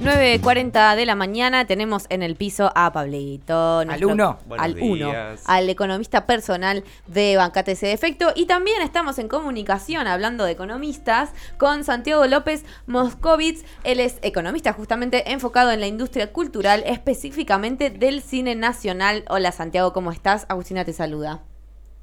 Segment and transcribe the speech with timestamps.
[0.00, 3.80] 9.40 de la mañana tenemos en el piso a Pablito.
[3.80, 4.38] Al uno.
[4.56, 5.06] Al Buenos uno.
[5.10, 5.42] días.
[5.44, 8.32] Al economista personal de Bancate ese defecto.
[8.34, 13.62] Y también estamos en comunicación, hablando de economistas, con Santiago López Moscovitz.
[13.84, 19.24] Él es economista justamente enfocado en la industria cultural, específicamente del cine nacional.
[19.28, 20.46] Hola Santiago, ¿cómo estás?
[20.48, 21.42] Agustina te saluda.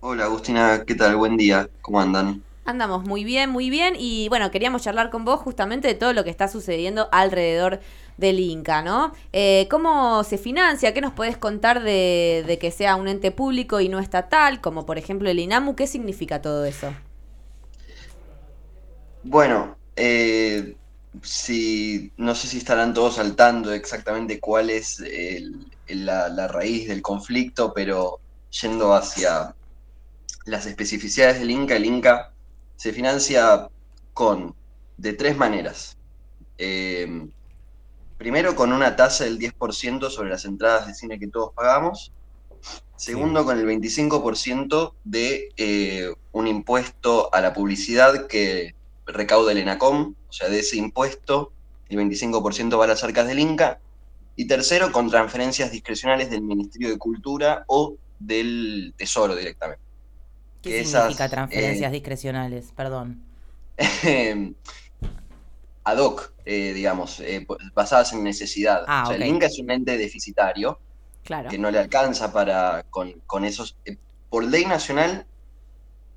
[0.02, 1.16] Hola Agustina, ¿qué tal?
[1.16, 2.43] Buen día, ¿cómo andan?
[2.68, 3.95] Andamos muy bien, muy bien.
[3.97, 7.79] Y bueno, queríamos charlar con vos justamente de todo lo que está sucediendo alrededor
[8.18, 9.14] del Inca, ¿no?
[9.32, 10.93] Eh, ¿Cómo se financia?
[10.93, 14.97] ¿Qué nos podés contar de, que sea un ente público y no estatal, como por
[14.97, 15.78] ejemplo el INAMU?
[15.78, 16.93] ¿Qué significa todo eso?
[19.23, 20.75] Bueno, eh,
[21.21, 25.01] si, no sé si estarán todos saltando exactamente cuál es
[25.87, 28.20] la raíz del conflicto, pero
[28.61, 29.56] yendo hacia
[30.43, 32.34] las especificidades del Inca, el Inca
[32.77, 33.69] se financia
[34.13, 34.55] con,
[34.97, 35.97] de tres maneras.
[36.58, 37.27] Eh,
[38.17, 42.14] primero, con una tasa del 10% sobre las entradas de cine que todos pagamos.
[42.95, 48.75] Segundo, con el 25% de eh, un impuesto a la publicidad que
[49.06, 51.52] recauda el ENACOM, o sea, de ese impuesto,
[51.89, 53.80] el 25% va a las arcas del Inca.
[54.36, 59.87] Y tercero, con transferencias discrecionales del Ministerio de Cultura o del Tesoro directamente.
[60.61, 62.72] ¿Qué que significa esas, transferencias eh, discrecionales?
[62.75, 63.23] Perdón.
[65.83, 68.83] ad hoc, eh, digamos, eh, basadas en necesidad.
[68.88, 70.80] Ah, o sea, el Inca es un ente deficitario
[71.23, 71.50] Claro.
[71.50, 73.78] que no le alcanza para con, con esos.
[74.30, 75.25] por ley nacional,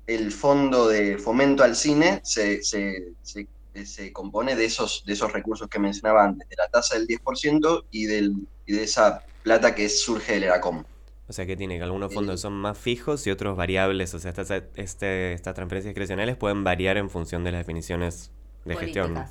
[0.07, 3.47] el fondo de fomento al cine se, se- se-
[3.85, 7.85] se compone de esos, de esos recursos que mencionaba antes, de la tasa del 10%
[7.91, 8.33] y, del,
[8.65, 10.83] y de esa plata que surge del ERACOM.
[11.31, 14.13] O sea que tiene que algunos fondos son más fijos y otros variables.
[14.13, 18.31] O sea, estas, este, estas transferencias discrecionales pueden variar en función de las definiciones
[18.65, 19.27] de gestión.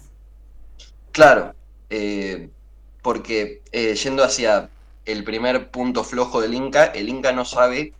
[1.12, 1.54] Claro,
[1.90, 2.48] eh,
[3.02, 4.70] porque eh, yendo hacia
[5.04, 7.92] el primer punto flojo del Inca, el Inca no sabe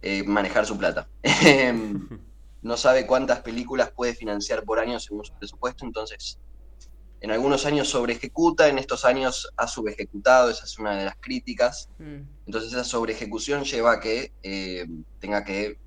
[0.00, 1.06] eh, manejar su plata.
[1.22, 2.08] Em,
[2.62, 6.38] no sabe cuántas películas puede financiar por año según su presupuesto, entonces
[7.20, 11.14] en algunos años sobre ejecuta, en estos años ha subejecutado, esa es una de las
[11.20, 11.88] críticas.
[11.98, 12.22] Mm.
[12.46, 14.86] Entonces esa sobreejecución lleva a que eh,
[15.18, 15.78] tenga que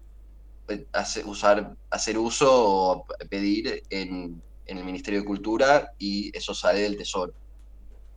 [0.70, 6.54] eh, hacer, usar, hacer uso o pedir en, en el Ministerio de Cultura y eso
[6.54, 7.34] sale del Tesoro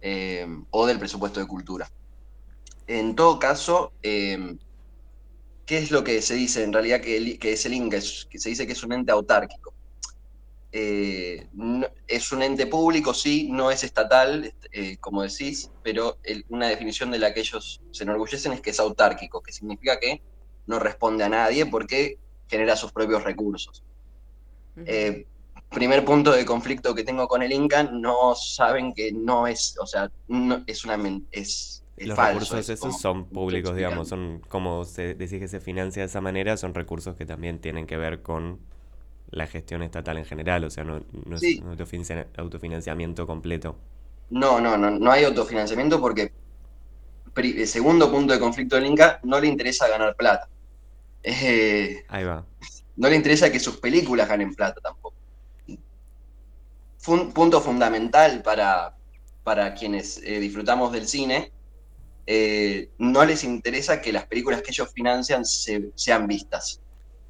[0.00, 1.88] eh, o del presupuesto de Cultura.
[2.86, 4.56] En todo caso, eh,
[5.64, 7.96] ¿qué es lo que se dice en realidad que, el- que es el Inca?
[7.96, 9.74] Es- que se dice que es un ente autárquico.
[10.74, 11.46] Eh,
[12.16, 17.10] es un ente público, sí, no es estatal, eh, como decís, pero el- una definición
[17.10, 20.22] de la que ellos se enorgullecen es que es autárquico, que significa que
[20.66, 22.18] no responde a nadie porque
[22.48, 23.84] genera sus propios recursos.
[24.76, 25.26] Eh,
[25.70, 29.86] primer punto de conflicto que tengo con el Inca, no saben que no es, o
[29.86, 30.94] sea, no, es una
[31.30, 35.38] es, es Los falso, recursos es esos como- son públicos, digamos, son como se decís
[35.38, 38.60] que se financia de esa manera, son recursos que también tienen que ver con
[39.32, 41.54] la gestión estatal en general, o sea, no, no Sí.
[41.54, 43.76] es un autofinan- autofinanciamiento completo.
[44.30, 46.32] No, no, no, no hay autofinanciamiento porque,
[47.66, 50.48] segundo punto de conflicto del Inca, no le interesa ganar plata.
[51.22, 52.44] Eh, Ahí va.
[52.96, 55.14] no le interesa que sus películas ganen plata tampoco.
[57.34, 58.94] Punto fundamental para,
[59.42, 61.50] para quienes eh, disfrutamos del cine,
[62.26, 66.80] eh, no les interesa que las películas que ellos financian se- sean vistas.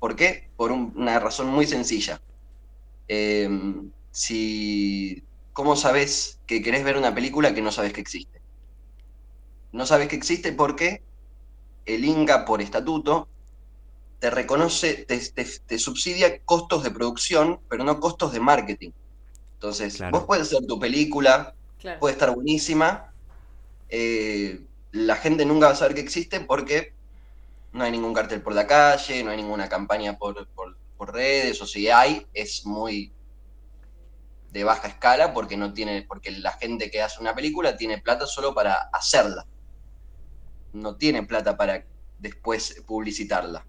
[0.03, 0.51] ¿Por qué?
[0.57, 2.21] Por un- una razón muy sencilla.
[3.09, 3.49] Eh,
[4.11, 8.43] si, ¿Cómo sabes que querés ver una película que no sabes que existe?
[9.73, 11.05] No sabes que existe porque
[11.87, 13.31] el Inca, por estatuto,
[14.21, 18.93] te reconoce, te, te- te subsidia costos de producción, pero no costos de marketing.
[19.55, 20.13] Entonces, Claro.
[20.13, 22.01] vos puedes hacer tu película, Claro.
[22.01, 23.15] puede estar buenísima,
[23.89, 26.97] eh, la gente nunca va a saber que existe porque
[27.73, 31.61] no hay ningún cartel por la calle, no hay ninguna campaña por, por- por redes,
[31.63, 33.15] o si hay, es muy
[34.51, 38.25] de baja escala porque no tiene, porque la gente que hace una película tiene plata
[38.27, 39.49] solo para hacerla.
[40.73, 41.87] No tiene plata para
[42.19, 43.67] después publicitarla.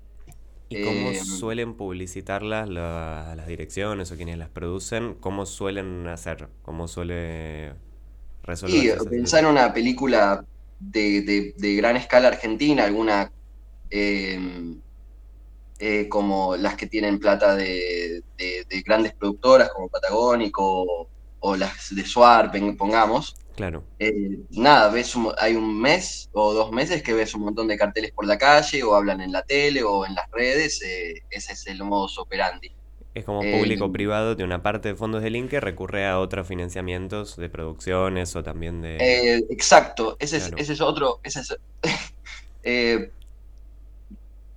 [0.69, 5.13] ¿Y cómo Eh, suelen publicitarlas la- las direcciones o quienes las producen?
[5.15, 6.49] ¿Cómo suelen hacer?
[6.63, 7.75] ¿Cómo suele
[8.43, 10.45] resolver Y pensar en una película
[10.79, 13.31] de, de- de gran escala argentina, alguna
[13.93, 14.39] eh,
[15.79, 21.09] eh, como las que tienen plata de, de- de grandes productoras como Patagónico o,
[21.39, 23.35] o las de Suar, pongamos.
[23.55, 23.83] Claro.
[23.99, 27.77] Eh, nada, ves un- hay un mes o dos meses que ves un montón de
[27.77, 31.53] carteles por la calle o hablan en la tele o en las redes, eh, ese
[31.53, 32.71] es el modus operandi.
[33.13, 37.35] Es como Eh, público-privado de una parte de fondos del Inca recurre a otros financiamientos
[37.35, 38.97] de producciones o también de...
[39.51, 40.57] Exacto, ese es, Claro.
[40.57, 41.19] ese es otro.
[41.23, 41.57] Ese es,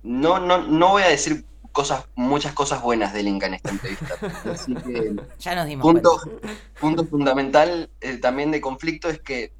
[0.03, 4.15] no, no, no voy a decir cosas, muchas cosas buenas del Inca en esta entrevista.
[4.51, 6.49] Así que Ya nos dimos punto, cuenta.
[6.79, 9.51] punto fundamental eh, también de conflicto es que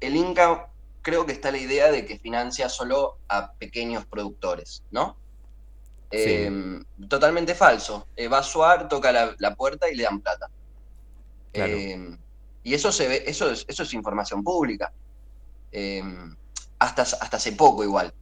[0.00, 0.68] el Inca
[1.02, 5.16] creo que está la idea de que financia solo a pequeños productores, ¿no?
[6.10, 6.18] Sí.
[6.18, 8.08] Eh, totalmente falso.
[8.16, 10.50] Eh, va a Suar, toca la, la puerta y le dan plata.
[11.52, 11.72] Claro.
[11.72, 12.18] Eh,
[12.62, 14.92] y eso se ve, eso es, eso es información pública.
[15.72, 16.02] Eh,
[16.78, 18.12] hasta, hasta hace poco igual.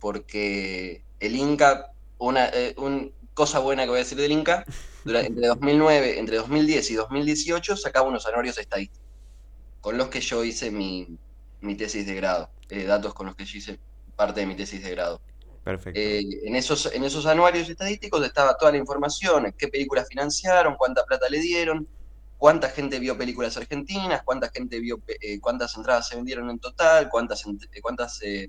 [0.00, 4.64] Porque el Inca, una eh, un- cosa buena que voy a decir del Inca,
[5.04, 9.06] entre 2009, entre 2010 y 2018 sacaba unos anuarios estadísticos,
[9.80, 11.18] con los que yo hice mi,
[11.60, 13.78] mi tesis de grado, eh, datos con los que yo hice
[14.16, 15.20] parte de mi tesis de grado.
[15.62, 16.00] Perfecto.
[16.00, 21.04] Eh, en, esos, en esos anuarios estadísticos estaba toda la información, qué películas financiaron, cuánta
[21.04, 21.86] plata le dieron,
[22.38, 27.08] cuánta gente vio películas argentinas, cuánta gente vio, eh, cuántas entradas se vendieron en total,
[27.10, 27.42] cuántas,
[27.82, 28.48] cuántas eh,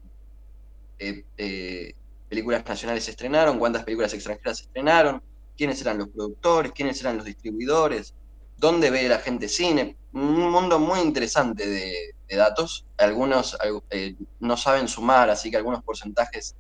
[2.27, 5.21] películas nacionales se estrenaron, cuántas películas extranjeras se estrenaron,
[5.56, 8.13] quiénes eran los productores, quiénes eran los distribuidores,
[8.56, 9.97] dónde ve la gente cine.
[10.13, 11.94] Un mundo muy interesante de,
[12.27, 12.85] de datos.
[12.97, 16.56] Algunos al- eh, no saben sumar, así que algunos porcentajes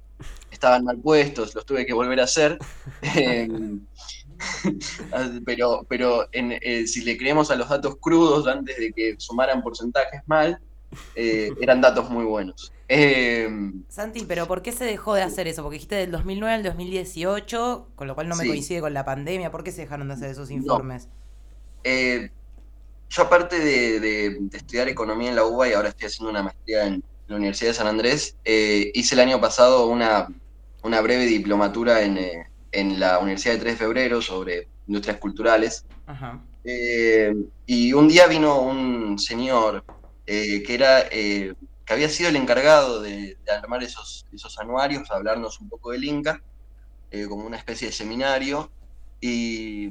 [0.49, 2.57] estaban mal puestos, los tuve que volver a hacer.
[3.15, 3.47] Eh,
[5.45, 9.61] pero pero en, eh, si le creemos a los datos crudos antes de que sumaran
[9.61, 10.59] porcentajes mal,
[11.15, 12.71] eh, eran datos muy buenos.
[12.89, 13.49] Eh,
[13.89, 15.61] Santi, pero ¿por qué se dejó de hacer eso?
[15.61, 18.49] Porque dijiste del 2009 al 2018, con lo cual no me Sí.
[18.49, 19.51] coincide con la pandemia.
[19.51, 21.09] ¿Por qué se dejaron de hacer esos informes?
[21.83, 22.29] Eh,
[23.09, 26.43] yo aparte de, de- de estudiar economía en la UBA y ahora estoy haciendo una
[26.43, 30.27] maestría en la Universidad de San Andrés, hice el año pasado una,
[30.83, 32.17] una breve diplomatura en,
[32.71, 35.85] en la Universidad de 3 de Febrero sobre industrias culturales.
[36.05, 36.41] Ajá.
[37.65, 39.83] Y un día vino un señor
[40.27, 41.53] eh, que era eh,
[41.85, 46.03] que había sido el encargado de, de armar esos, esos anuarios, hablarnos un poco del
[46.03, 46.43] Inca,
[47.09, 48.69] eh, como una especie de seminario,
[49.21, 49.89] y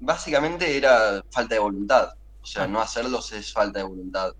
[0.00, 2.10] básicamente era falta de voluntad.
[2.42, 2.68] O sea, Ah.
[2.68, 4.32] no hacerlos es falta de voluntad,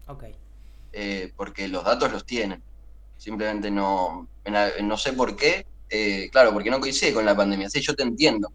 [0.92, 2.62] eh, porque los datos los tienen.
[3.16, 4.28] Simplemente no,
[4.82, 7.70] no sé por qué, eh, claro, porque no coincide con la pandemia.
[7.70, 8.52] Sí, yo te entiendo.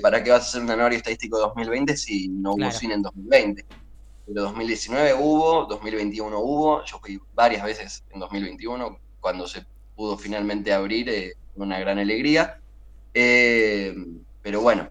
[0.00, 2.78] ¿Para qué vas a hacer un anuario estadístico de 2020 si no hubo Claro.
[2.78, 3.66] cine en 2020?
[4.26, 10.72] Pero 2019 hubo, 2021 hubo, yo fui varias veces en 2021, cuando se pudo finalmente
[10.72, 12.58] abrir, eh, una gran alegría.
[13.12, 13.94] Eh,
[14.42, 14.90] pero bueno,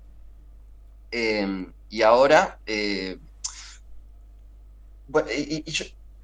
[1.12, 3.18] eh, y ahora, eh,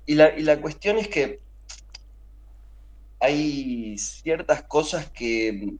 [0.05, 1.39] y, la, y la cuestión es que
[3.19, 5.73] hay ciertas cosas que,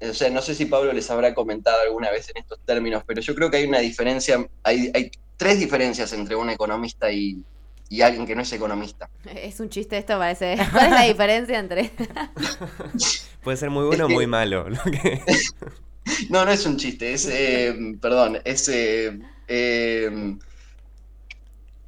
[0.00, 3.20] o sea, no sé si Pablo les habrá comentado alguna vez en estos términos, pero
[3.20, 7.42] yo creo que hay una diferencia, hay tres diferencias entre un economista y,
[7.88, 9.08] y alguien que no es economista.
[9.24, 10.56] Es un chiste esto, parece.
[10.72, 11.90] ¿Cuál es la diferencia entre...?
[13.42, 14.68] Puede ser muy bueno o muy malo.
[14.68, 15.22] lo que-
[16.30, 20.36] No, no es un chiste, es, eh, perdón, es, eh, eh,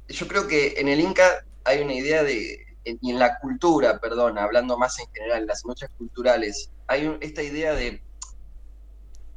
[0.07, 3.99] yo creo que en el Inca hay una idea de, en- y en la cultura,
[3.99, 8.03] perdón, hablando más en general, en las industrias culturales, hay un- esta idea de,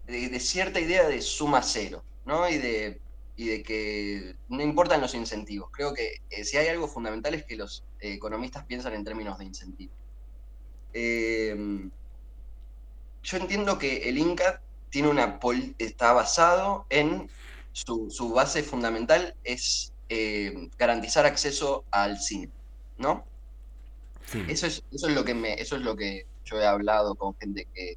[0.06, 2.46] de, de cierta idea de suma cero, ¿no?
[2.48, 3.00] Y de,
[3.36, 5.70] y de que no importan los incentivos.
[5.72, 9.38] Creo que eh, si hay algo fundamental es que los eh, economistas piensan en términos
[9.38, 9.96] de incentivos.
[10.92, 11.88] Eh,
[13.22, 15.40] yo entiendo que el Inca tiene una
[15.78, 17.28] está basado en
[17.72, 22.50] su, su base fundamental es eh, garantizar acceso al cine,
[22.98, 23.26] ¿no?
[24.26, 24.44] Sí.
[24.48, 27.34] Eso es, eso es lo que me, eso es lo que yo he hablado con
[27.36, 27.96] gente que,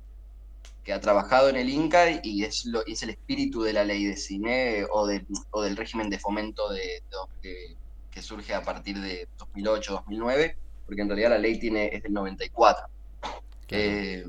[0.88, 4.06] que ha trabajado en el Inca y es lo, es el espíritu de la ley
[4.06, 7.02] de cine o, del- o del régimen de fomento de, de-
[7.42, 7.76] que,
[8.10, 12.14] que surge a partir de 2008, 2009, porque en realidad la ley tiene, es del
[12.14, 12.86] 94.
[13.70, 14.24] Eh,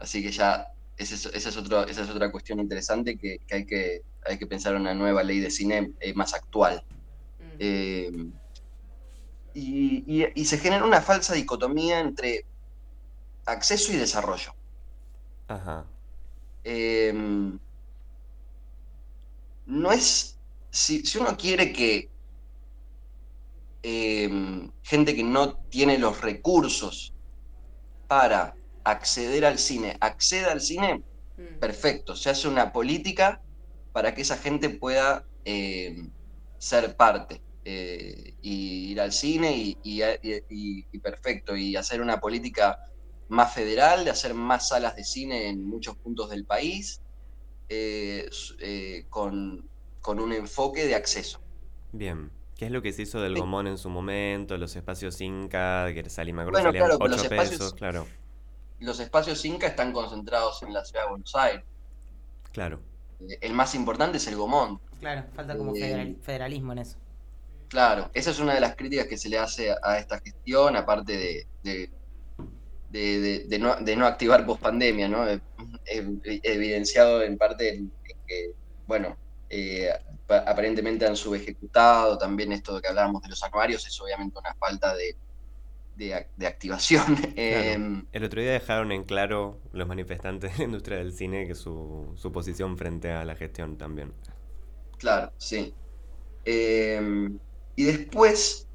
[0.00, 3.64] así que ya es- esa es, otro, esa es otra cuestión interesante que, que hay
[3.64, 6.82] que hay que pensar en una nueva ley de cine eh, más actual.
[7.60, 8.10] Eh,
[9.54, 12.46] y, y- y se genera una falsa dicotomía entre
[13.46, 14.52] acceso y desarrollo.
[15.48, 15.84] Ajá.
[16.64, 17.12] Eh,
[19.66, 20.38] no es.
[20.72, 22.12] Si, si uno quiere que
[23.82, 24.28] eh,
[24.82, 27.14] gente que no tiene los recursos
[28.08, 31.04] para acceder al cine, acceda al cine,
[31.58, 32.16] perfecto.
[32.16, 33.42] Se hace una política
[33.92, 35.96] para que esa gente pueda eh,
[36.58, 41.56] ser parte eh, y ir al cine y, y- y- y perfecto.
[41.56, 42.78] Y hacer una política
[43.30, 47.00] más federal, de hacer más salas de cine en muchos puntos del país.
[47.68, 48.28] eh,
[49.08, 49.64] con,
[50.04, 51.40] un enfoque de acceso.
[51.92, 52.30] Bien.
[52.56, 54.58] ¿Qué es lo que se hizo del Gomón en su momento?
[54.58, 58.06] Los espacios Inca, que salí, me acuerdo bueno, claro, los espacios, claro.
[58.80, 61.64] Los espacios Inca están concentrados en la ciudad de Buenos Aires.
[62.52, 62.80] Claro.
[63.40, 64.80] El más importante es el Gomón.
[64.98, 66.98] Claro, falta como federalismo en eso.
[67.68, 71.16] Claro, esa es una de las críticas que se le hace a esta gestión, aparte
[71.16, 71.90] de, de,
[72.90, 75.24] no, activar pospandemia, ¿no?
[75.84, 77.92] evidenciado en parte en,
[78.26, 78.52] que,
[78.86, 79.16] bueno,
[79.48, 79.90] eh,
[80.28, 84.94] aparentemente han subejecutado también esto de que hablábamos de los acuarios, es obviamente una falta
[84.94, 85.16] de,
[86.46, 87.04] activación.
[87.36, 91.54] Em, El otro día dejaron en claro los manifestantes de la industria del cine que
[91.54, 94.12] su, su posición frente a la gestión también.
[94.98, 95.74] Claro, sí.
[96.44, 97.28] Eh,
[97.76, 98.66] y después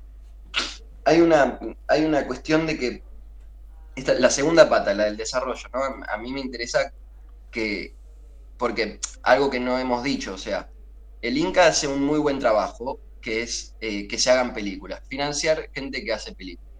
[1.05, 3.03] hay una, hay una cuestión de que
[3.95, 5.81] esta, la segunda pata, la del desarrollo, ¿no?
[6.07, 6.93] A mí me interesa
[7.51, 7.95] que,
[8.57, 10.69] porque algo que no hemos dicho, o sea,
[11.21, 15.69] el Inca hace un muy buen trabajo, que es eh, que se hagan películas, financiar
[15.73, 16.71] gente que hace películas.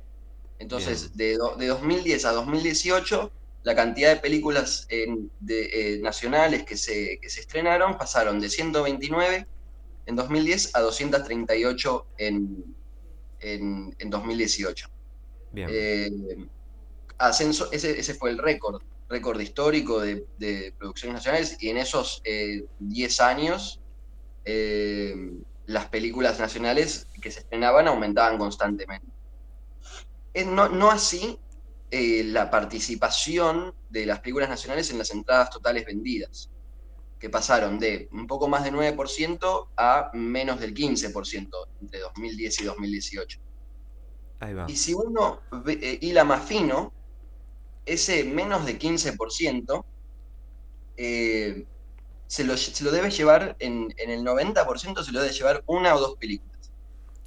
[0.60, 3.32] Entonces, de, de, 2010 a 2018,
[3.64, 9.48] la cantidad de películas de, eh, nacionales que se, que se estrenaron pasaron de 129
[10.06, 12.76] en 2010 a 238 en,
[13.40, 14.88] en, 2018.
[15.52, 15.68] Bien.
[15.72, 16.10] Eh,
[17.18, 23.20] ascenso, ese, ese, fue el récord, récord histórico de, producciones nacionales y en esos 10
[23.20, 23.82] eh, años
[24.46, 25.16] eh,
[25.66, 29.08] las películas nacionales que se estrenaban aumentaban constantemente.
[30.46, 31.40] No, no así
[31.92, 36.50] la participación de las películas nacionales en las entradas totales vendidas
[37.20, 41.50] que pasaron de un poco más de 9% a menos del 15%
[41.82, 43.40] entre 2010 y 2018.
[44.42, 44.66] Ahí va.
[44.68, 46.94] Y si uno ve, hila más fino,
[47.86, 49.84] ese menos de 15%
[50.98, 51.66] eh,
[52.28, 55.96] se, lo, se, lo, debe llevar, en, en, el 90% se lo debe llevar una
[55.96, 56.56] o dos películas.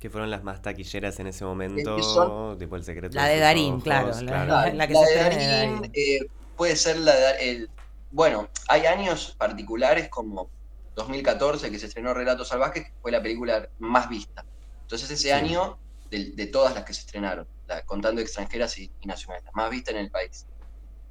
[0.00, 4.12] Que fueron las más taquilleras en ese momento, tipo El Secreto La de, Darín, claro,
[4.23, 6.21] La, que de Darín, eh,
[6.57, 7.71] puede ser la de, el,
[8.11, 10.49] bueno, hay años particulares como
[10.95, 14.45] 2014 que se estrenó Relatos Salvajes, que fue la película más vista.
[14.83, 15.79] Entonces ese año,
[16.11, 17.47] de, todas las que se estrenaron,
[17.87, 20.46] contando extranjeras y, nacionales, la más vista en el país.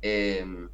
[0.01, 0.69] Em,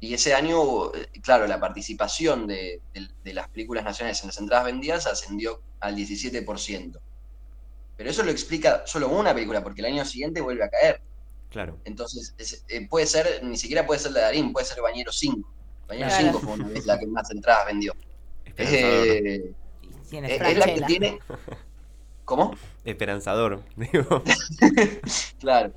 [0.00, 2.80] y ese año, eh, claro, la participación de,
[3.24, 7.00] las películas nacionales en las entradas vendidas ascendió al 17%.
[7.96, 11.00] Pero eso lo explica solo una película, porque el año siguiente vuelve a caer.
[11.50, 11.78] Claro.
[11.84, 12.34] Entonces,
[12.68, 15.48] eh, puede ser, ni siquiera puede ser la de Darín, puede ser Bañero 5.
[15.86, 17.94] Bañero 5 fue una vez la que más entradas vendió.
[18.56, 19.54] Eh,
[20.10, 21.18] es la que tiene.
[22.24, 22.54] ¿Cómo?
[22.84, 24.22] Esperanzador, digo.
[25.40, 25.72] claro.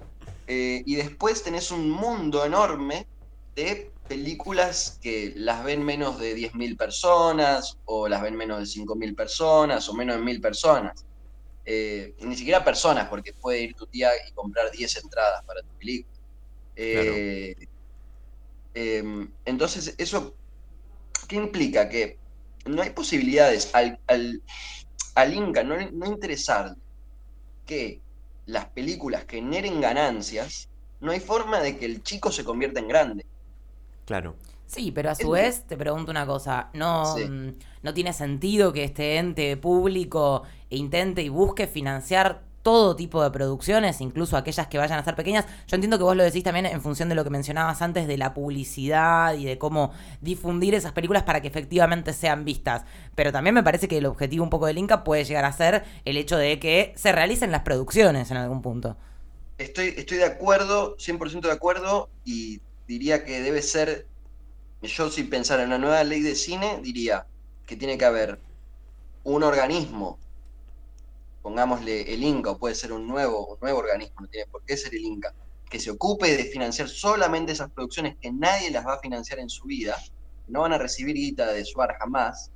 [0.48, 3.08] Eh, y después tenés un mundo enorme
[3.56, 9.16] de películas que las ven menos de 10.000 personas, o las ven menos de 5.000
[9.16, 11.06] personas, o menos de 1.000 personas.
[11.66, 15.70] Eh, ni siquiera personas, porque puede ir tu tía y comprar 10 entradas para tu
[15.80, 16.20] película.
[16.76, 17.56] Eh,
[18.74, 20.36] em, entonces, ¿eso
[21.28, 21.90] qué implica?
[21.90, 22.20] Que
[22.66, 24.44] no hay posibilidades al, al,
[25.34, 26.76] Inca no, no interesar
[27.66, 28.02] que
[28.46, 30.70] las películas generen ganancias,
[31.00, 33.26] no hay forma de que el chico se convierta en grande.
[34.06, 34.36] Claro.
[34.68, 37.50] Sí, pero a su vez te pregunto una cosa, no, mm,
[37.84, 44.02] no tiene sentido que este ente público intente y busque financiar todo tipo de producciones,
[44.02, 45.46] incluso aquellas que vayan a ser pequeñas.
[45.68, 48.18] Yo entiendo que vos lo decís también en función de lo que mencionabas antes de
[48.18, 52.84] la publicidad y de cómo difundir esas películas para que efectivamente sean vistas.
[53.14, 55.84] Pero también me parece que el objetivo un poco del Inca puede llegar a ser
[56.06, 58.98] el hecho de que se realicen las producciones en algún punto.
[59.60, 64.08] Estoy, estoy de acuerdo, 100% de acuerdo, y diría que debe ser
[64.82, 67.28] yo si pensara en una nueva ley de cine, diría
[67.68, 68.40] que tiene que haber
[69.24, 70.18] un organismo,
[71.46, 74.76] pongámosle el Inca, o puede ser un nuevo, un nuevo organismo, no tiene por qué
[74.76, 75.32] ser el Inca,
[75.70, 79.48] que se ocupe de financiar solamente esas producciones que nadie las va a financiar en
[79.48, 79.96] su vida,
[80.48, 82.50] no van a recibir guita de Suar jamás,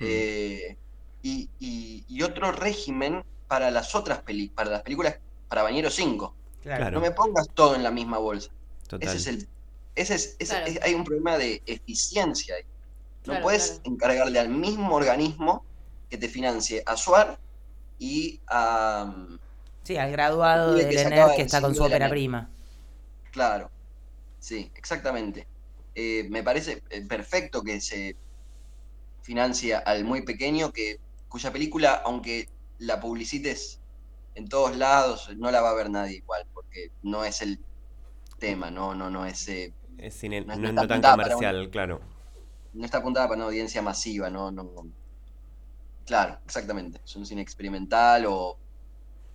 [0.00, 0.04] hmm.
[0.08, 0.76] eh,
[1.20, 5.18] y, otro régimen para las otras películas, para las películas,
[5.48, 6.34] para Bañero 5.
[6.90, 8.50] No me pongas todo en la misma bolsa.
[8.98, 9.48] Ese es el
[9.94, 12.64] ese es, hay un problema de eficiencia ahí.
[13.26, 15.64] No puedes encargarle al mismo organismo
[16.08, 17.38] que te financie a SUAR
[17.98, 19.14] y a...
[19.82, 22.50] Sí, al graduado del que que está con su ópera prima.
[23.30, 23.70] Claro,
[24.40, 25.46] sí, exactamente.
[25.94, 28.16] Eh, me parece eh, perfecto que se
[29.22, 30.98] financie al muy pequeño, que
[31.28, 32.48] cuya película, aunque
[32.78, 33.80] la publicites
[34.34, 37.58] en todos lados, no la va a ver nadie igual, porque no es el
[38.38, 39.48] tema, no, no, no es...
[39.48, 42.02] Es no, tan comercial, claro.
[42.74, 44.70] no está apuntada para una audiencia masiva, no, no.
[46.06, 47.00] Claro, exactamente.
[47.04, 48.56] Es un cine experimental o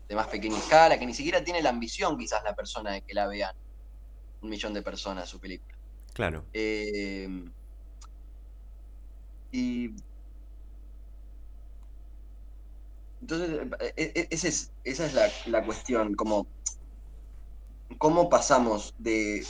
[0.08, 3.14] de más pequeña escala, que ni siquiera tiene la ambición quizás la persona de que
[3.14, 3.56] la vean
[4.42, 5.78] un millón de personas su película.
[6.14, 6.46] Claro.
[6.54, 7.28] Eh,
[9.52, 9.92] y
[13.22, 16.48] entonces, e, e, esa es, esa es la, la cuestión, como
[17.98, 19.46] cómo pasamos de,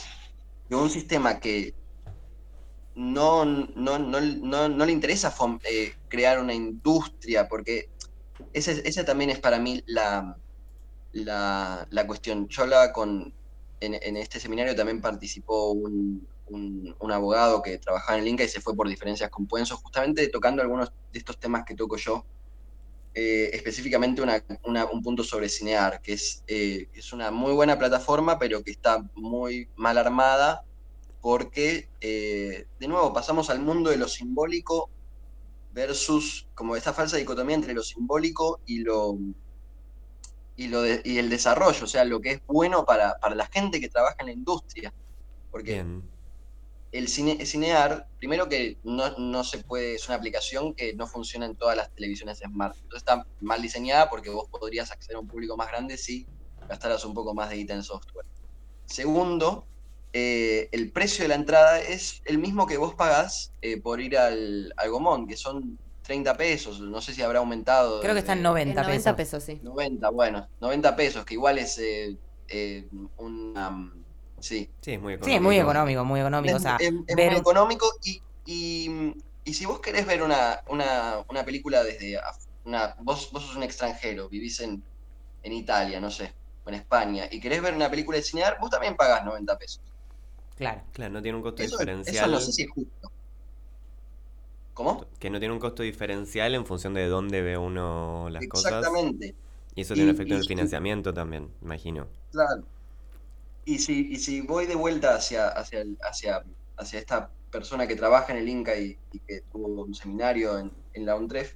[0.68, 1.74] de un sistema que
[2.94, 5.34] no, no, no, no le interesa
[5.64, 7.88] eh, crear una industria, porque
[8.52, 10.36] esa también es para mí la,
[11.12, 12.48] la, la cuestión.
[12.58, 13.32] Hablaba con,
[13.80, 18.60] en, este seminario también participó un, un, abogado que trabajaba en el Inca y se
[18.60, 22.24] fue por diferencias con Puenzo, justamente tocando algunos de estos temas que toco yo,
[23.14, 28.62] eh, específicamente un punto sobre Cinear, que es, eh, es una muy buena plataforma, pero
[28.62, 30.64] que está muy mal armada,
[31.22, 34.90] porque, eh, de nuevo, pasamos al mundo de lo simbólico
[35.72, 39.16] versus como esta falsa dicotomía entre lo simbólico y lo
[40.56, 43.80] y, lo y el desarrollo, o sea, lo que es bueno para, para la gente
[43.80, 44.92] que trabaja en la industria.
[45.50, 45.84] Porque
[46.90, 51.54] el, cine, Cinear, primero que no, se puede, es una aplicación que no funciona en
[51.54, 52.74] todas las televisiones smart.
[52.74, 56.26] Entonces está mal diseñada porque vos podrías acceder a un público más grande si
[56.68, 58.26] gastaras un poco más de guita en software.
[58.86, 59.66] Segundo,
[60.12, 64.18] eh, el precio de la entrada es el mismo que vos pagás eh, por ir
[64.18, 68.00] al, al Gomón, que son 30 pesos, no sé si habrá aumentado.
[68.00, 69.42] Creo que está en 90, en 90 pesos.
[69.42, 69.60] sí.
[69.62, 72.16] 90, bueno, 90 pesos, que igual es eh,
[72.48, 72.86] eh,
[73.18, 74.04] un...
[74.40, 74.68] sí.
[74.80, 75.38] Sí, es muy económico.
[75.38, 76.56] Sí, muy económico, muy económico.
[76.56, 79.14] Es, muy económico y, y,
[79.44, 82.20] y, si vos querés ver una, una, una película desde...
[82.64, 84.82] Una, vos, vos sos un extranjero, vivís en,
[85.42, 86.32] en Italia, no sé,
[86.64, 89.80] o en España, y querés ver una película de cinear, vos también pagás 90 pesos.
[90.56, 90.82] Claro.
[90.92, 92.16] Claro, no tiene un costo diferencial.
[92.16, 93.10] Eso no sé si es justo.
[94.74, 95.06] ¿Cómo?
[95.18, 98.72] Que no tiene un costo diferencial en función de dónde ve uno las cosas.
[98.72, 99.34] Exactamente.
[99.74, 102.06] Y eso tiene un efecto en el financiamiento también, imagino.
[102.30, 102.64] Claro.
[103.64, 106.42] Y si, y si voy de vuelta hacia, hacia, hacia,
[106.76, 111.06] hacia esta persona que trabaja en el Inca y, que tuvo un seminario en, en
[111.06, 111.54] la UNTREF,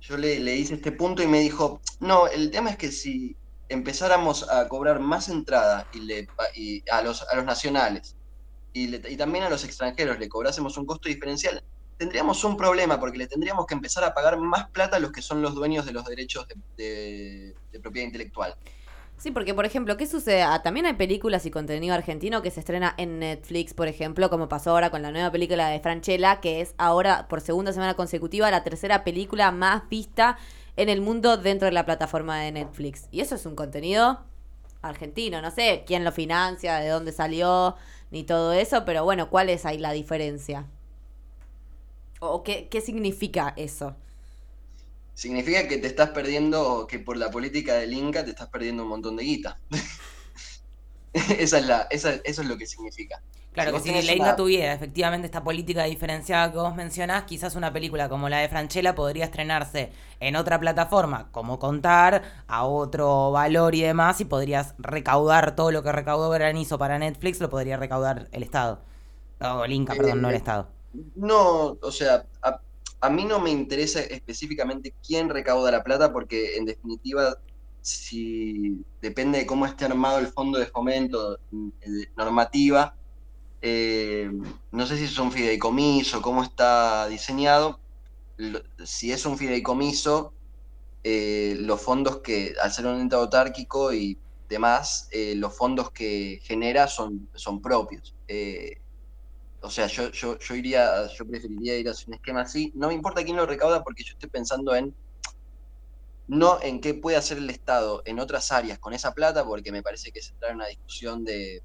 [0.00, 3.36] yo le, le, hice este punto y me dijo, no, el tema es que si
[3.72, 8.16] empezáramos a cobrar más entrada y, le, y a, los, a los nacionales
[8.72, 11.62] y, y también a los extranjeros le cobrásemos un costo diferencial,
[12.02, 15.22] tendríamos un problema porque le tendríamos que empezar a pagar más plata a los que
[15.22, 18.54] son los dueños de los derechos de, propiedad intelectual.
[19.18, 20.42] Sí, porque por ejemplo, ¿qué sucede?
[20.42, 24.48] Ah, también hay películas y contenido argentino que se estrena en Netflix, por ejemplo, como
[24.48, 28.50] pasó ahora con la nueva película de Franchella, que es ahora por segunda semana consecutiva
[28.50, 30.38] la tercera película más vista
[30.76, 33.06] en el mundo dentro de la plataforma de Netflix.
[33.10, 34.20] Y eso es un contenido
[34.82, 37.76] argentino, no sé quién lo financia, de dónde salió,
[38.10, 40.66] ni todo eso, pero bueno, ¿cuál es ahí la diferencia?
[42.20, 43.96] ¿O qué, qué significa eso?
[45.14, 48.88] Significa que te estás perdiendo, que por la política del Inca te estás perdiendo un
[48.88, 49.60] montón de guita.
[51.12, 53.22] esa es la, esa, eso es lo que significa.
[53.52, 57.70] Claro, que si la Inca tuviera efectivamente esta política diferenciada que vos mencionás, quizás una
[57.70, 63.74] película como la de Franchella podría estrenarse en otra plataforma, como contar, a otro valor
[63.74, 68.28] y demás, y podrías recaudar todo lo que recaudó Granizo para Netflix, lo podría recaudar
[68.32, 68.80] el Estado.
[69.40, 70.68] O el Inca, perdón, no el eh, Estado.
[71.14, 72.24] No, o sea,
[73.00, 77.36] a, mí no me interesa específicamente quién recauda la plata porque en definitiva,
[77.82, 82.94] si depende de cómo esté armado el fondo de fomento eh, normativa,
[83.62, 84.30] eh,
[84.70, 87.80] no sé si es un fideicomiso, cómo está diseñado.
[88.84, 90.32] si es un fideicomiso,
[91.04, 96.86] eh, los fondos que, al ser un ente autárquico y demás, los fondos que genera
[96.86, 98.14] son, son propios
[99.62, 102.72] o sea, yo, yo, yo iría, yo preferiría ir a un esquema así.
[102.74, 104.94] No me importa quién lo recauda porque yo estoy pensando en
[106.28, 109.82] no en qué puede hacer el Estado en otras áreas con esa plata, porque me
[109.82, 111.62] parece que se trae una discusión de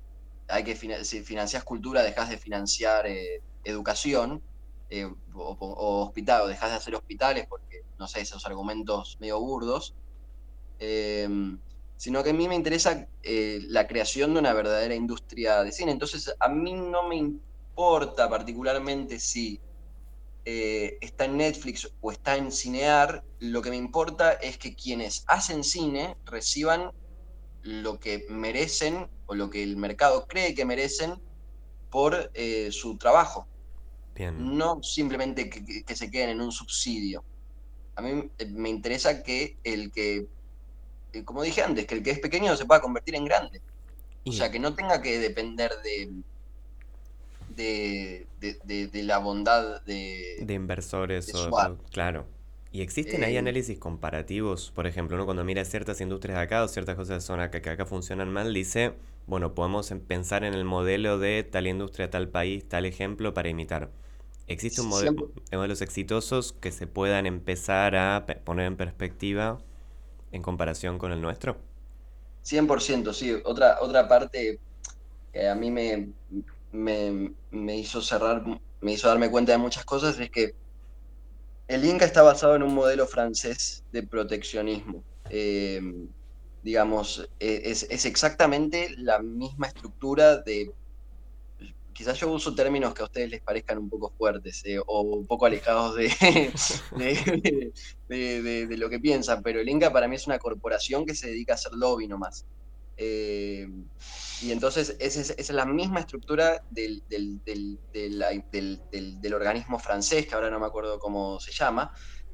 [0.48, 4.42] hay que si financias cultura, dejas de financiar eh, educación
[4.90, 9.96] eh, o, hospital, o dejas de hacer hospitales, porque no sé, esos argumentos medio burdos.
[10.80, 11.60] Em,
[11.98, 15.92] sino que a mí me interesa eh, la creación de una verdadera industria de cine.
[15.92, 19.60] Entonces, a mí no me importa particularmente si
[20.46, 25.62] está en Netflix o está en Cinear, lo que me importa es que quienes hacen
[25.62, 26.94] cine reciban
[27.68, 31.16] lo que merecen o lo que el mercado cree que merecen
[31.90, 33.48] por eh, su trabajo.
[34.34, 37.24] No simplemente que, se queden en un subsidio.
[37.96, 40.28] A mí eh, me interesa que el que,
[41.24, 43.62] como dije antes, que el que es pequeño se pueda convertir en grande.
[44.26, 46.24] O sea, que no tenga que depender de
[47.58, 50.38] de, de, la bondad de...
[50.42, 51.78] De inversores o...
[51.92, 52.26] Claro.
[52.72, 54.72] ¿Y existen ahí eh, análisis comparativos?
[54.76, 57.70] Por ejemplo, uno cuando mira ciertas industrias de acá o ciertas cosas son acá, que
[57.70, 58.94] acá funcionan mal, dice,
[59.26, 63.50] bueno, podemos em, pensar en el modelo de tal industria, tal país, tal ejemplo para
[63.50, 63.90] imitar.
[64.48, 69.60] ¿Existe un modelo, modelos exitosos que se puedan empezar a poner en perspectiva
[70.32, 71.58] en comparación con el nuestro?
[72.44, 73.36] 100%, sí.
[73.44, 74.60] Otra, otra parte
[75.34, 76.10] que a mí me,
[76.72, 78.44] me, hizo cerrar,
[78.82, 80.56] me hizo darme cuenta de muchas cosas es que
[81.68, 85.04] el Inca está basado en un modelo francés de proteccionismo.
[85.30, 85.82] Eh,
[86.64, 90.72] digamos, e, es, exactamente la misma estructura de
[91.94, 95.26] quizás yo uso términos que a ustedes les parezcan un poco fuertes eh, o un
[95.26, 96.54] poco alejados de,
[98.08, 101.54] de, lo que piensan, pero el Inca para mí es una corporación que se dedica
[101.54, 102.46] a hacer lobby nomás.
[102.98, 103.68] Eh,
[104.42, 110.66] y entonces esa es, la misma estructura del, del, organismo francés, que ahora no me
[110.66, 111.94] acuerdo cómo se llama,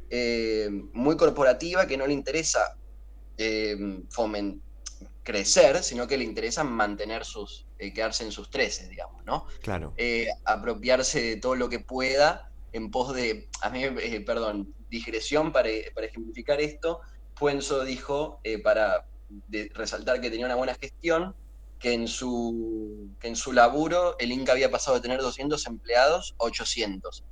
[0.09, 2.77] eh, muy corporativa, que no le interesa
[4.09, 4.73] fomentar
[5.23, 9.47] crecer, sino que le interesa mantener sus, eh, quedarse en sus treces, digamos, ¿no?
[9.61, 9.93] Claro.
[9.97, 15.51] Eh, apropiarse de todo lo que pueda en pos de, a mí, eh, perdón, digresión
[15.51, 16.99] para, para, ejemplificar esto,
[17.35, 19.07] Puenzo dijo, para
[19.73, 21.35] resaltar que tenía una buena gestión,
[21.83, 26.33] que en, su, que en su laburo el Inca había pasado de tener 200 empleados
[26.39, 27.25] a 800.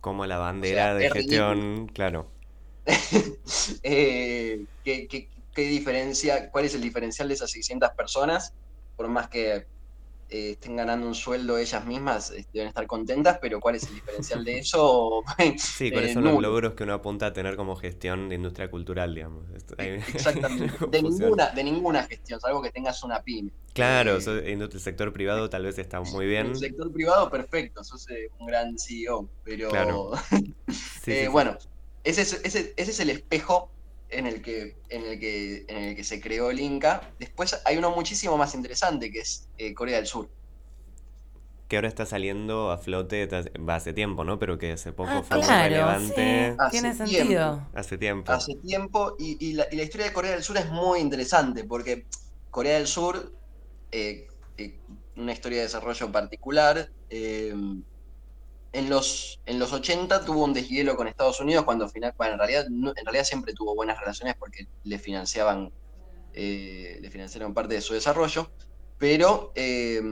[0.00, 2.30] Como la bandera de gestión, claro.
[3.82, 8.54] que, qué diferencia, cuál es el diferencial de esas 600 personas,
[8.96, 9.66] por más que
[10.34, 13.94] eh, estén ganando un sueldo ellas mismas, eh, deben estar contentas, pero cuál es el
[13.94, 15.22] diferencial de eso.
[15.58, 19.14] sí, cuáles son los logros que uno apunta a tener como gestión de industria cultural,
[19.14, 19.44] digamos.
[19.78, 23.52] Exactamente, de ninguna, de ninguna gestión, salvo que tengas una pyme.
[23.74, 26.48] Claro, eh, el sector privado tal vez está muy bien.
[26.48, 28.08] El sector privado, perfecto, sos
[28.40, 29.70] un gran CEO, pero
[31.30, 31.58] bueno,
[32.02, 33.70] ese ese es el espejo
[34.14, 37.10] en el que, en el que, en el que se creó el Inca.
[37.18, 40.28] Después hay uno muchísimo más interesante que es eh, Corea del Sur.
[41.68, 44.38] Que ahora está saliendo a flote va hace tiempo, ¿no?
[44.38, 46.56] Pero que hace poco ah, fue muy relevante.
[46.70, 47.66] Tiene sentido.
[47.74, 48.30] Hace tiempo.
[48.30, 49.16] Hace tiempo.
[49.18, 52.06] Y, la, historia de Corea del Sur es muy interesante porque
[52.50, 53.32] Corea del Sur,
[53.90, 54.78] eh, eh,
[55.16, 56.90] una historia de desarrollo particular,
[58.74, 62.38] en los, en los 80 tuvo un deshielo con Estados Unidos cuando final, bueno, en
[62.40, 65.70] realidad, en realidad siempre tuvo buenas relaciones porque le financiaban,
[66.32, 68.50] eh, le financiaron parte de su desarrollo,
[68.98, 70.02] pero eh,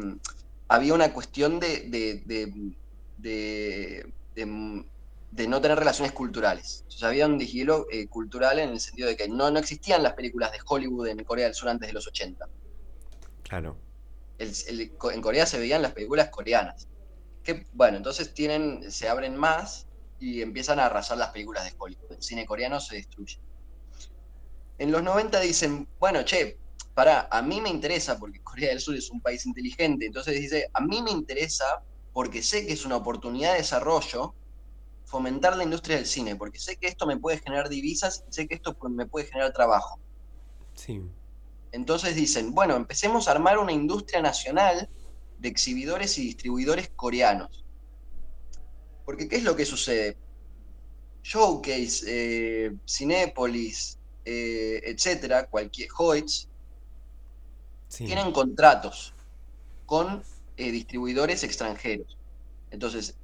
[0.69, 2.37] había una cuestión de, de,
[5.49, 6.85] no tener relaciones culturales.
[7.03, 10.53] Había un deshielo eh, cultural en el sentido de que no, no existían las películas
[10.53, 12.49] de Hollywood en Corea del Sur antes de los 80.
[13.43, 13.77] Claro.
[14.39, 16.87] en Corea se veían las películas coreanas
[17.43, 19.87] que, bueno, entonces tienen, se abren más
[20.19, 22.13] y empiezan a arrasar las películas de Hollywood.
[22.13, 23.39] El cine coreano se destruye.
[24.79, 26.59] En los 90 dicen, bueno, che,
[26.95, 30.69] para, a mí me interesa, porque Corea del Sur es un país inteligente, entonces dice,
[30.73, 34.35] a mí me interesa, porque sé que es una oportunidad de desarrollo,
[35.05, 38.47] fomentar la industria del cine, porque sé que esto me puede generar divisas y sé
[38.47, 39.99] que esto me puede generar trabajo.
[40.75, 41.03] Sí.
[41.73, 44.89] Entonces dicen, bueno, empecemos a armar una industria nacional
[45.43, 47.65] de exhibidores y distribuidores coreanos.
[49.05, 50.17] Porque ¿qué es lo que sucede?
[51.25, 56.49] Showcase, eh, Cinépolis, eh, etcétera, cualquier Hoyts,
[57.89, 59.15] tienen contratos
[59.85, 60.23] con
[60.57, 62.17] eh, distribuidores extranjeros.
[62.71, 63.17] Entonces,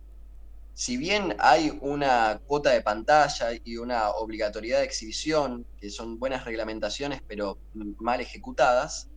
[0.75, 6.45] si bien hay una cuota de pantalla y una obligatoriedad de exhibición, que son buenas
[6.45, 9.09] reglamentaciones pero mal ejecutadas,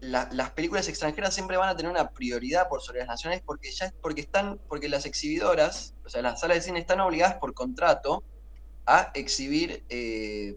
[0.00, 3.92] las películas extranjeras siempre van a tener una prioridad por sobre las nacionales porque ya
[4.00, 8.22] porque están, porque las exhibidoras, o sea, las salas de cine están obligadas por contrato
[8.86, 10.56] a exhibir eh,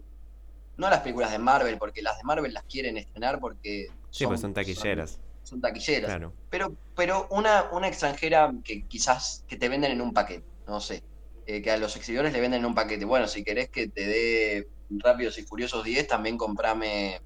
[0.76, 4.40] no las películas de Marvel, porque las de Marvel las quieren estrenar porque sí, pues
[4.40, 5.20] son taquilleras.
[5.42, 6.30] Son, taquilleras.
[6.50, 11.02] Pero, pero una, una extranjera que quizás que te venden en un paquete, no sé.
[11.46, 13.04] Eh, que a los exhibidores le venden en un paquete.
[13.04, 17.20] Bueno, si querés que te dé Rápidos y Furiosos 10, también comprame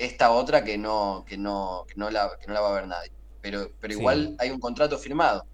[0.00, 2.88] esta otra que no, que no, que no, la, que no la va a ver
[2.88, 3.12] nadie.
[3.42, 5.46] Pero, pero igual hay un contrato firmado.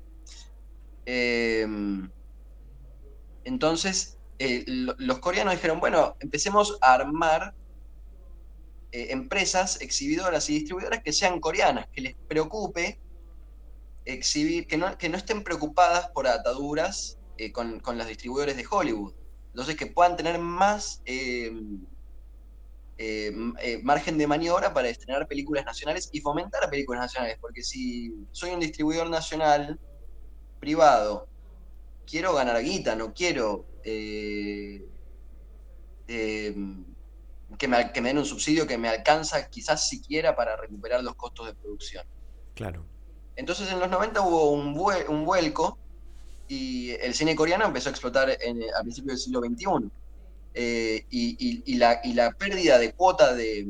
[1.04, 2.09] Em,
[3.42, 7.54] entonces, eh, los coreanos dijeron, bueno, empecemos a armar
[8.92, 13.00] eh, empresas exhibidoras y distribuidoras que sean coreanas, que les preocupe
[14.04, 18.66] exhibir, que no, que no estén preocupadas por ataduras eh, con, con, los distribuidores de
[18.70, 19.12] Hollywood.
[19.48, 21.85] Entonces, que puedan tener más em,
[22.98, 28.14] eh, eh, margen de maniobra para estrenar películas nacionales y fomentar películas nacionales, porque si
[28.32, 29.78] soy un distribuidor nacional
[30.61, 31.28] privado,
[32.06, 34.82] quiero ganar guita, no quiero que,
[37.68, 41.46] me, que me den un subsidio que me alcanza quizás siquiera para recuperar los costos
[41.46, 42.06] de producción.
[42.54, 42.85] Claro.
[43.37, 44.68] Entonces en los 90 hubo un,
[45.09, 45.78] un vuelco
[46.48, 49.90] y el cine coreano empezó a explotar en, a principios del siglo XXI.
[50.59, 53.69] Eh, y, la, pérdida de cuota de,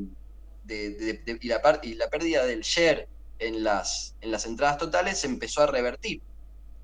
[0.69, 3.09] y, la, pérdida del share
[3.41, 6.23] en las, en las entradas totales se empezó a revertir.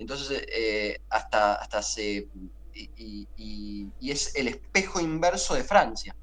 [0.00, 2.26] Entonces, eh, hasta, hasta se...
[2.74, 6.16] Y, y, es el espejo inverso de Francia,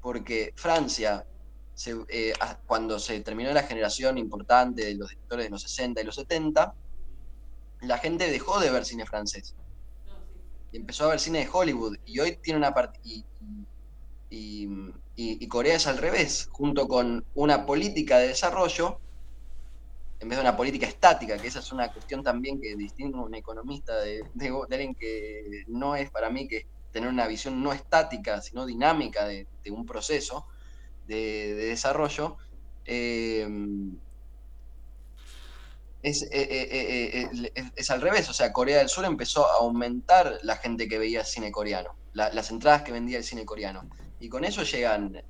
[0.00, 1.26] porque Francia
[2.08, 2.32] eh,
[2.66, 6.74] cuando se terminó la generación importante de los directores de los 60 y los 70,
[7.80, 9.56] la gente dejó de ver cine francés.
[10.72, 11.96] Y empezó a ver cine de Hollywood.
[12.04, 13.00] Y hoy tiene una parte.
[13.04, 13.24] Y,
[15.16, 19.00] y, Corea es al revés, junto con una política de desarrollo,
[20.20, 23.22] en vez de una política estática, que esa es una cuestión también que distingue a
[23.22, 27.72] un economista de, de, alguien que no es para mí que tener una visión no
[27.72, 30.46] estática, sino dinámica de, de un proceso
[31.06, 32.36] de, desarrollo,
[32.84, 33.48] eh,
[36.02, 38.28] eh, eh, es, al revés.
[38.28, 42.50] O sea, Corea del Sur empezó a aumentar la gente que veía cine coreano, las
[42.50, 43.88] entradas que vendía el cine coreano.
[44.18, 45.22] Y con eso llegan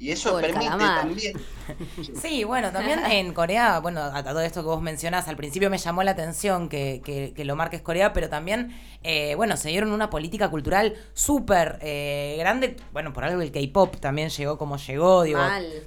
[0.00, 1.40] y eso permite también.
[2.22, 5.76] Sí, bueno, también en Corea, bueno, a todo esto que vos mencionás, al principio me
[5.76, 10.08] llamó la atención que, que, lo marques Corea, pero también, eh, bueno, se dieron una
[10.08, 12.76] política cultural súper eh, grande.
[12.92, 15.40] Bueno, por algo el K-pop también llegó como llegó, digo.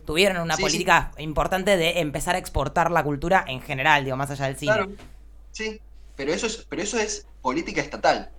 [0.05, 4.45] Tuvieron una política importante de empezar a exportar la cultura en general, digo, más allá
[4.45, 4.73] del cine.
[4.73, 4.91] Claro,
[5.51, 5.79] sí,
[6.15, 8.29] pero eso es, pero eso es política estatal.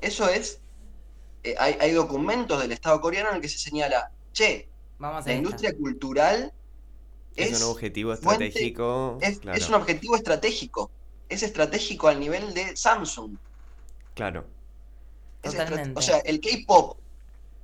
[0.00, 0.58] Eso es.
[1.44, 4.71] Eh, hay, hay documentos del Estado coreano en el que se señala, che,
[5.02, 6.52] la industria cultural
[7.36, 9.18] es, un objetivo estratégico.
[9.20, 10.90] es, un objetivo estratégico.
[11.28, 13.36] Es estratégico al nivel de Samsung.
[14.14, 14.44] Claro.
[15.44, 16.98] O sea, el K-pop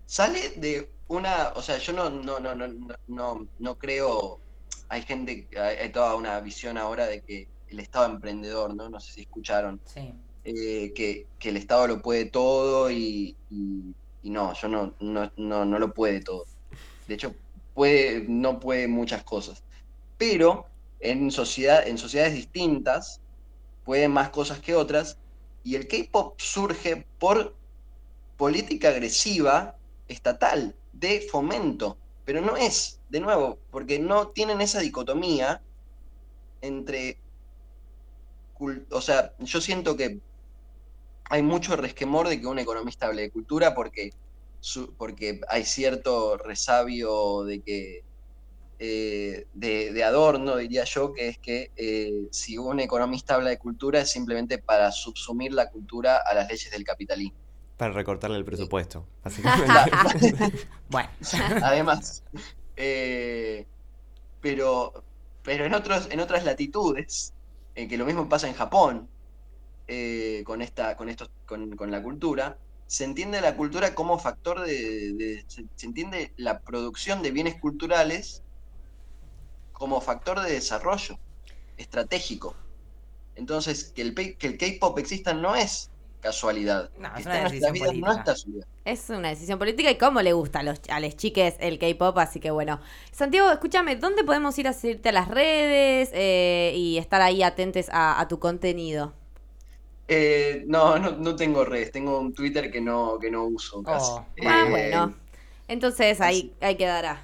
[0.07, 1.53] sale de una.
[1.55, 4.41] O sea, yo no, no, no, no, no, no creo.
[4.89, 8.89] Hay gente, hay, toda una visión ahora de que el Estado emprendedor, ¿no?
[8.89, 9.81] No sé si escucharon.
[10.45, 15.65] Eh, que, el Estado lo puede todo y, y, y no, yo no, no, no,
[15.67, 16.47] no lo puede todo.
[17.09, 17.35] De hecho,
[17.75, 19.65] puede, no puede muchas cosas.
[20.19, 20.67] Pero
[21.01, 23.21] en, sociedad, en sociedades distintas
[23.85, 25.19] puede más cosas que otras.
[25.65, 27.57] Y el K-pop surge por
[28.37, 31.97] política agresiva estatal de fomento.
[32.25, 35.63] Pero no es, de nuevo, porque no tienen esa dicotomía
[36.61, 37.19] entre.
[38.91, 40.21] O sea, yo siento que
[41.31, 44.11] hay mucho resquemor de que un economista hable de cultura porque
[44.97, 48.05] porque hay cierto resabio de que
[48.81, 54.01] eh, de, adorno, diría yo, que es que eh, si un economista habla de cultura
[54.01, 57.37] es simplemente para subsumir la cultura a las leyes del capitalismo.
[57.77, 59.05] Para recortarle el presupuesto,
[60.91, 61.09] bueno.
[61.63, 62.23] Además,
[62.77, 63.67] eh,
[64.41, 65.05] pero,
[65.43, 67.35] pero en, otros, en otras latitudes,
[67.75, 69.09] que lo mismo pasa en Japón,
[70.45, 75.45] con, esta, con, estos, con, con la cultura, se entiende la cultura como factor de,
[75.47, 78.43] se, entiende la producción de bienes culturales
[79.73, 81.19] como factor de desarrollo
[81.77, 82.57] estratégico.
[83.37, 86.91] Entonces, que el, que el K-pop exista no es casualidad.
[86.99, 88.35] No, es una decisión política.
[88.87, 92.17] es una decisión política y cómo le gusta a los, a los chiques el K-pop,
[92.17, 92.81] así que bueno.
[93.13, 97.89] Santiago, escúchame, ¿dónde podemos ir a seguirte a las redes eh, y estar ahí atentes
[97.93, 99.13] a tu contenido?
[100.11, 104.11] Eh, no, no, no, tengo redes, tengo un Twitter que no, que no uso casi.
[104.13, 104.27] Oh.
[104.47, 105.15] ah, eh, bueno.
[105.69, 107.23] Entonces ahí, ahí quedará.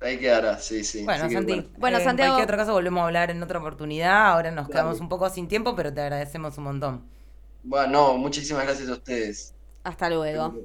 [0.00, 1.04] Ahí quedará, sí, sí.
[1.04, 1.98] Bueno, Santi, bueno.
[1.98, 2.32] en Santiago.
[2.32, 4.32] cualquier otro caso volvemos a hablar en otra oportunidad.
[4.32, 7.04] Ahora nos quedamos un poco sin tiempo, pero te agradecemos un montón.
[7.62, 9.54] Bueno, muchísimas gracias a ustedes.
[9.84, 10.64] Hasta luego.